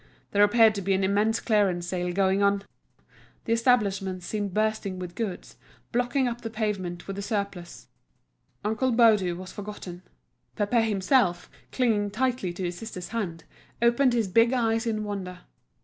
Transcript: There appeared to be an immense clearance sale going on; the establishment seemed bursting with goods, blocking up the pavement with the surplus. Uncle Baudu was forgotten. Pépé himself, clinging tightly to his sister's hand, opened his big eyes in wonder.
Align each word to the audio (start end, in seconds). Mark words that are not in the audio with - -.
There 0.31 0.43
appeared 0.43 0.73
to 0.73 0.81
be 0.81 0.95
an 0.95 1.03
immense 1.03 1.39
clearance 1.39 1.85
sale 1.85 2.11
going 2.11 2.41
on; 2.41 2.63
the 3.45 3.53
establishment 3.53 4.23
seemed 4.23 4.51
bursting 4.51 4.97
with 4.97 5.13
goods, 5.13 5.57
blocking 5.91 6.27
up 6.27 6.41
the 6.41 6.49
pavement 6.49 7.05
with 7.05 7.17
the 7.17 7.21
surplus. 7.21 7.85
Uncle 8.65 8.91
Baudu 8.91 9.37
was 9.37 9.51
forgotten. 9.51 10.01
Pépé 10.57 10.89
himself, 10.89 11.51
clinging 11.71 12.09
tightly 12.09 12.51
to 12.51 12.63
his 12.63 12.79
sister's 12.79 13.09
hand, 13.09 13.43
opened 13.79 14.13
his 14.13 14.27
big 14.27 14.53
eyes 14.53 14.87
in 14.87 15.03
wonder. 15.03 15.41